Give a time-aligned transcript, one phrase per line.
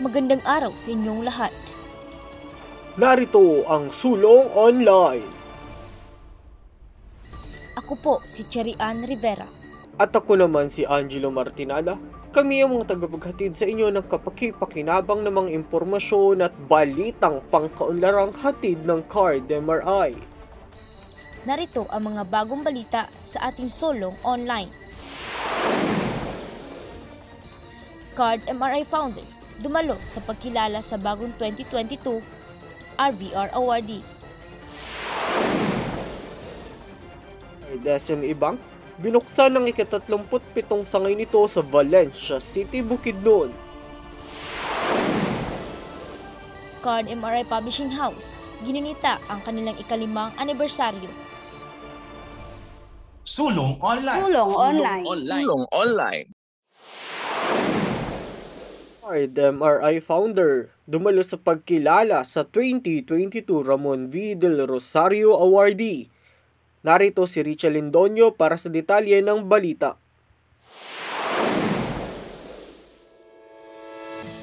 [0.00, 1.52] Magandang araw sa inyong lahat.
[2.96, 5.28] Narito ang Sulong Online.
[7.76, 9.44] Ako po si Cherry Ann Rivera.
[10.00, 12.00] At ako naman si Angelo Martinala.
[12.32, 18.80] Kami ang mga tagapaghatid sa inyo ng kapakipakinabang ng mga impormasyon at balitang pangkaunlarang hatid
[18.88, 20.16] ng Card MRI.
[21.44, 24.72] Narito ang mga bagong balita sa ating Solong Online.
[28.16, 32.20] Card MRI founder dumalo sa pagkilala sa bagong 2022
[33.00, 34.04] RVR awardee.
[37.70, 38.58] Ay DSME Bank,
[38.98, 43.52] binuksan ang ika-37 sangay nito sa Valencia City, Bukidnon.
[46.80, 51.08] Card MRI Publishing House ginunita ang kanilang ikalimang anibersaryo.
[53.24, 54.20] Sulong Online.
[54.26, 55.04] Tulong online.
[55.06, 56.39] Tulong online.
[59.10, 64.38] Card MRI founder, dumalo sa pagkilala sa 2022 Ramon V.
[64.38, 66.06] Del Rosario Awardee.
[66.86, 69.98] Narito si Richel Lindonio para sa detalye ng balita.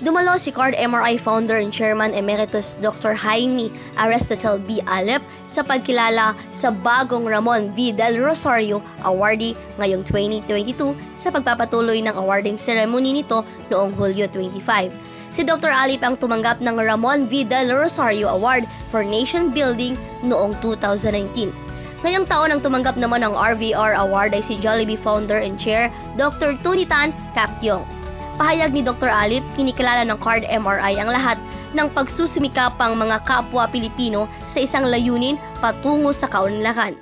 [0.00, 3.12] Dumalo si Card MRI founder and chairman emeritus Dr.
[3.12, 3.68] Jaime
[4.00, 4.80] Aristotle B.
[4.88, 7.92] Alep sa pagkilala sa bagong Ramon V.
[7.92, 14.88] Del Rosario Awardee ngayong 2022 sa pagpapatuloy ng awarding ceremony nito noong Hulyo 25.
[15.36, 15.68] Si Dr.
[15.68, 17.44] Alip ang tumanggap ng Ramon V.
[17.44, 21.52] Del Rosario Award for Nation Building noong 2019.
[22.00, 26.56] Ngayong taon ang tumanggap naman ng RVR Award ay si Jollibee founder and chair Dr.
[26.64, 27.99] Tony Tan Captiong.
[28.40, 29.12] Pahayag ni Dr.
[29.12, 31.36] Alip, kinikilala ng Card MRI ang lahat
[31.76, 36.96] ng pagsusumikapang mga kapwa Pilipino sa isang layunin patungo sa kaunlakan.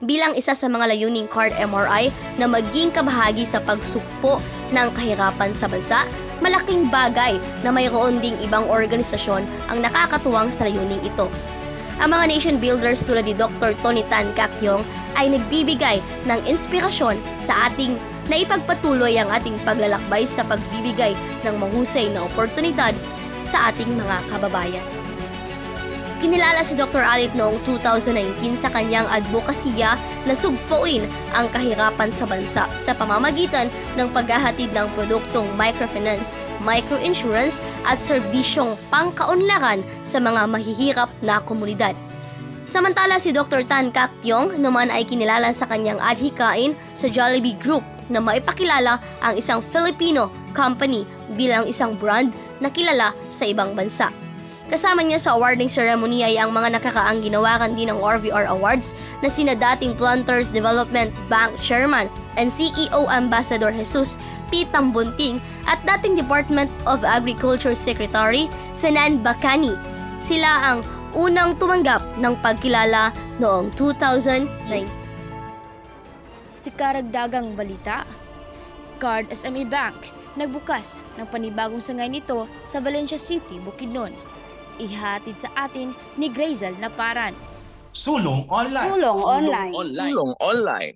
[0.00, 2.08] Bilang isa sa mga layuning Card MRI
[2.40, 4.40] na maging kabahagi sa pagsukpo
[4.72, 6.08] ng kahirapan sa bansa,
[6.40, 11.28] malaking bagay na mayroon ding ibang organisasyon ang nakakatuwang sa layuning ito.
[12.00, 13.76] Ang mga nation builders tulad ni Dr.
[13.84, 14.80] Tony Tan Cactiong
[15.20, 22.12] ay nagbibigay ng inspirasyon sa ating na ipagpatuloy ang ating paglalakbay sa pagbibigay ng mahusay
[22.12, 22.92] na oportunidad
[23.42, 24.86] sa ating mga kababayan.
[26.18, 26.98] Kinilala si Dr.
[26.98, 29.94] Alip noong 2019 sa kanyang advokasya
[30.26, 38.02] na sugpuin ang kahirapan sa bansa sa pamamagitan ng paghahatid ng produktong microfinance, microinsurance at
[38.02, 41.94] serbisyong pangkaunlaran sa mga mahihirap na komunidad.
[42.66, 43.62] Samantala si Dr.
[43.62, 49.60] Tan Cactiong naman ay kinilala sa kanyang adhikain sa Jollibee Group na maipakilala ang isang
[49.60, 51.04] Filipino company
[51.36, 54.10] bilang isang brand na kilala sa ibang bansa.
[54.68, 58.92] Kasama niya sa awarding ceremony ay ang mga nakakaang ginawakan din ng RVR Awards
[59.24, 62.04] na sina dating Planters Development Bank Chairman
[62.36, 64.20] and CEO Ambassador Jesus
[64.52, 64.68] P.
[64.68, 69.72] Tambunting at dating Department of Agriculture Secretary Sanan Bakani.
[70.20, 70.84] Sila ang
[71.16, 73.08] unang tumanggap ng pagkilala
[73.40, 74.97] noong 2009.
[76.58, 78.02] Si karagdagang balita,
[78.98, 79.94] Card SME Bank
[80.34, 84.10] nagbukas ng panibagong sangay nito sa Valencia City, Bukidnon.
[84.82, 87.34] Ihatid sa atin ni Grazel Naparan.
[87.94, 88.90] Sulong Online.
[88.90, 89.74] Tulong online.
[89.74, 90.94] Tulong online.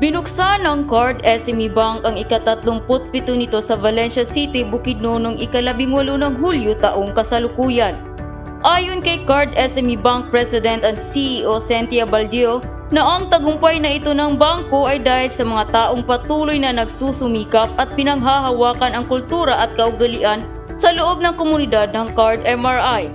[0.00, 6.34] Binuksan ng Card SME Bank ang ika-37 nito sa Valencia City, Bukidnon noong ika-18 ng
[6.40, 8.09] Hulyo taong kasalukuyan.
[8.60, 12.60] Ayon kay Card SME Bank President and CEO Cynthia Baldio,
[12.92, 17.72] na ang tagumpay na ito ng bangko ay dahil sa mga taong patuloy na nagsusumikap
[17.80, 20.44] at pinanghahawakan ang kultura at kaugalian
[20.76, 23.08] sa loob ng komunidad ng Card MRI.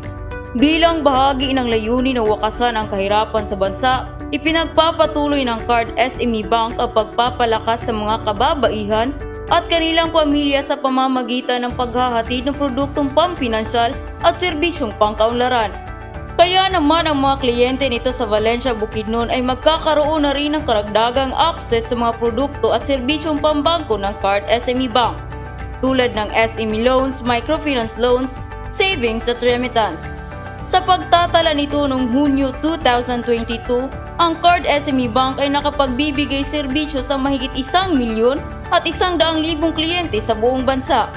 [0.57, 3.94] Bilang bahagi ng layunin na wakasan ang kahirapan sa bansa,
[4.33, 9.13] ipinagpapatuloy ng Card SME Bank ang pagpapalakas sa mga kababaihan
[9.53, 13.94] at kanilang pamilya sa pamamagitan ng paghahatid ng produktong pampinansyal
[14.25, 15.69] at serbisyong pangkaunlaran.
[16.36, 21.31] Kaya naman ang mga kliyente nito sa Valencia Bukidnon ay magkakaroon na rin ng karagdagang
[21.31, 25.16] access sa mga produkto at serbisyong pambangko ng Card SME Bank
[25.80, 28.44] tulad ng SME loans, microfinance loans,
[28.75, 30.12] savings at remittance.
[30.66, 37.54] Sa pagtatala nito noong Hunyo 2022, ang Card SME Bank ay nakapagbibigay serbisyo sa mahigit
[37.56, 38.42] isang milyon
[38.74, 41.07] at isang daang libong kliyente sa buong bansa.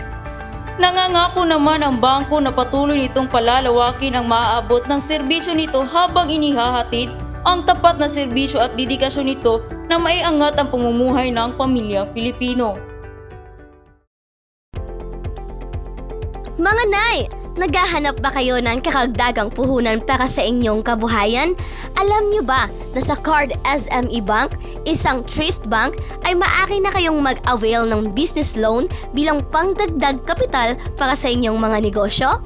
[0.79, 7.11] Nangangako naman ang bangko na patuloy nitong palalawakin ang maaabot ng serbisyo nito habang inihahatid
[7.43, 12.79] ang tapat na serbisyo at dedikasyon nito na maiangat ang pamumuhay ng pamilyang Pilipino.
[16.59, 17.27] Mga nay,
[17.59, 21.59] Naghahanap ba kayo ng kakagdagang puhunan para sa inyong kabuhayan?
[21.99, 24.55] Alam niyo ba na sa Card SME Bank,
[24.87, 31.19] isang thrift bank, ay maaari na kayong mag-avail ng business loan bilang pangdagdag kapital para
[31.19, 32.39] sa inyong mga negosyo?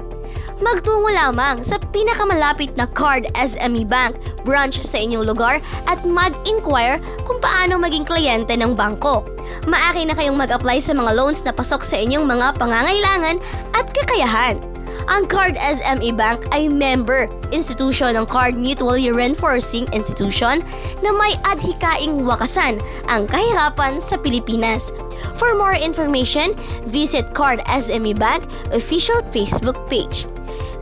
[0.65, 4.17] Magtungo lamang sa pinakamalapit na Card SME Bank
[4.49, 9.21] branch sa inyong lugar at mag-inquire kung paano maging kliyente ng bangko.
[9.69, 13.37] Maaari na kayong mag-apply sa mga loans na pasok sa inyong mga pangangailangan
[13.77, 14.72] at kakayahan.
[15.11, 20.63] Ang Card SME Bank ay member institution ng Card Mutually Reinforcing Institution
[21.03, 22.79] na may adhikaing wakasan
[23.11, 24.95] ang kahirapan sa Pilipinas.
[25.35, 26.55] For more information,
[26.87, 30.23] visit Card SME Bank official Facebook page.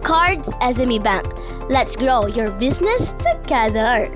[0.06, 1.25] Cards SME Bank.
[1.69, 4.09] Let's grow your business together.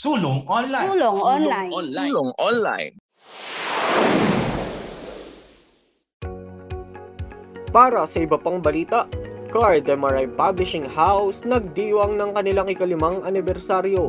[0.00, 0.96] Sulong online.
[0.96, 1.70] Tulong online.
[1.76, 2.08] Online.
[2.08, 2.92] Sulong online.
[7.68, 9.04] Para sa iba pang balita,
[9.52, 14.08] Card MRI Publishing House nagdiwang ng kanilang ikalimang anibersaryo.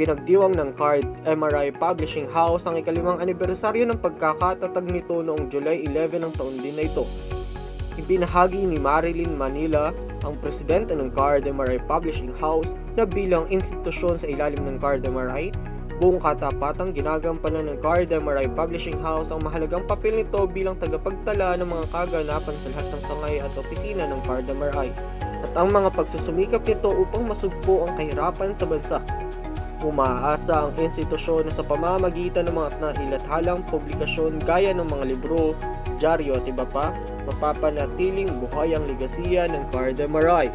[0.00, 6.24] Pinagdiwang ng Card MRI Publishing House ang ikalimang anibersaryo ng pagkakatatag nito noong July 11
[6.24, 7.04] ng taon din na ito.
[8.00, 9.92] Ibinahagi ni Marilyn Manila,
[10.24, 15.52] ang presidente ng Card MRI Publishing House, na bilang institusyon sa ilalim ng Card MRI,
[16.00, 21.68] buong katapatang ginagampanan ng Card MRI Publishing House ang mahalagang papel nito bilang tagapagtala ng
[21.68, 24.88] mga kaganapan sa lahat ng sangay at opisina ng Card MRI
[25.42, 28.98] at ang mga pagsusumikap nito upang masugpo ang kahirapan sa bansa.
[29.82, 35.58] Umaasa ang institusyon sa pamamagitan ng mga nahilathalang publikasyon gaya ng mga libro,
[35.98, 36.94] dyaryo at iba pa,
[37.26, 40.54] mapapanatiling buhay ang legasiya ng Card MRI.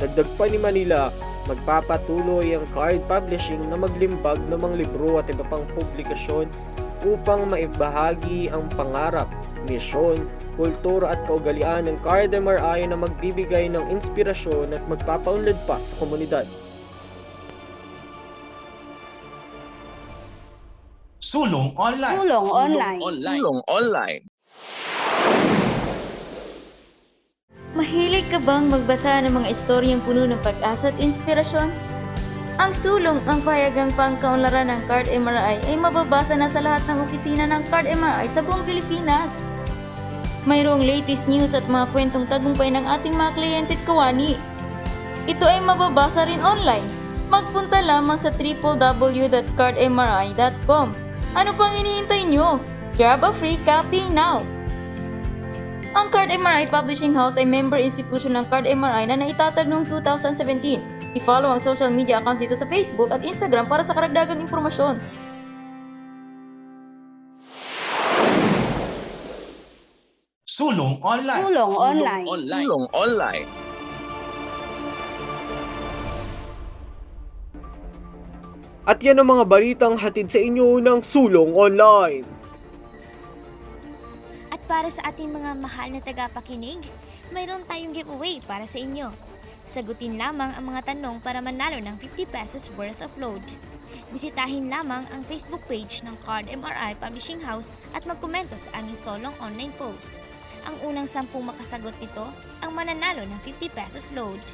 [0.00, 1.12] Dagdag pa ni Manila,
[1.44, 6.48] magpapatuloy ang Card Publishing na maglimbag ng mga libro at iba pang publikasyon
[7.04, 9.28] upang maibahagi ang pangarap,
[9.68, 10.24] misyon,
[10.56, 16.48] kultura at kaugalian ng Card MRI na magbibigay ng inspirasyon at magpapaunlad pa sa komunidad.
[21.34, 22.22] Sulong online.
[22.22, 23.02] Tulong online.
[23.02, 23.42] Online.
[23.42, 24.22] Sulong online.
[27.74, 31.74] Mahilig ka bang magbasa ng mga istoryang puno ng pag-asa at inspirasyon?
[32.62, 37.50] Ang sulong ang payagang pangkaunlaran ng Card MRI ay mababasa na sa lahat ng opisina
[37.50, 39.34] ng Card MRI sa buong Pilipinas.
[40.46, 44.38] Mayroong latest news at mga kwentong tagumpay ng ating mga kliyente at kawani.
[45.26, 46.86] Ito ay mababasa rin online.
[47.26, 51.03] Magpunta lamang sa www.cardmri.com.
[51.34, 52.62] Ano pang iniintay nyo?
[52.94, 54.46] Grab a free copy now!
[55.94, 60.78] Ang Card MRI Publishing House ay member institution ng Card MRI na naitatag noong 2017.
[61.18, 64.98] I-follow ang social media accounts dito sa Facebook at Instagram para sa karagdagang impormasyon.
[70.46, 71.42] Sulong online.
[71.50, 72.26] Tulong online.
[72.30, 72.62] Online.
[72.62, 73.63] Sulong online.
[78.84, 82.20] At yan ang mga balitang hatid sa inyo ng Sulong Online.
[84.52, 86.84] At para sa ating mga mahal na tagapakinig,
[87.32, 89.08] mayroon tayong giveaway para sa inyo.
[89.64, 93.40] Sagutin lamang ang mga tanong para manalo ng 50 pesos worth of load.
[94.12, 99.32] Bisitahin lamang ang Facebook page ng Card MRI Publishing House at magkomento sa aming solong
[99.40, 100.20] online post.
[100.68, 102.28] Ang unang sampung makasagot nito
[102.60, 104.44] ang mananalo ng 50 pesos load.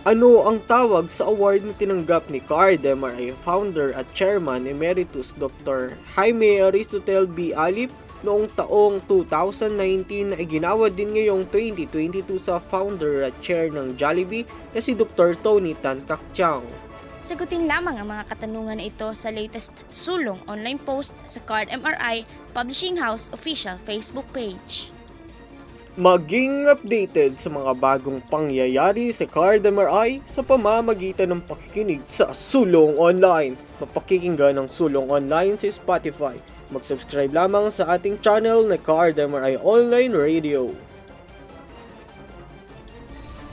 [0.00, 5.92] Ano ang tawag sa award na tinanggap ni Card MRI founder at chairman emeritus Dr.
[6.16, 7.52] Jaime Aristotel B.
[7.52, 7.92] Alip
[8.24, 14.80] noong taong 2019 na iginawa din ngayong 2022 sa founder at chair ng Jollibee na
[14.80, 15.36] si Dr.
[15.36, 16.64] Tony Tan Kakchang.
[17.20, 22.24] Sagutin lamang ang mga katanungan na ito sa latest sulong online post sa Card MRI
[22.56, 24.96] Publishing House official Facebook page.
[26.00, 32.96] Maging updated sa mga bagong pangyayari sa Card MRI sa pamamagitan ng pakikinig sa Sulong
[32.96, 33.52] Online.
[33.84, 36.40] Mapakikinggan ng Sulong Online sa Spotify.
[36.72, 40.72] Mag-subscribe lamang sa ating channel na Card MRI Online Radio.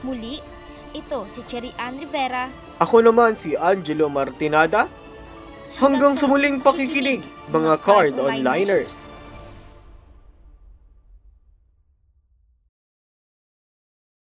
[0.08, 0.40] Muli,
[0.96, 2.48] ito si Cherry Ann Rivera
[2.80, 4.88] Ako naman si Angelo Martinada.
[5.84, 8.97] Hanggang sa muling pakikinig, mga Card Onliners.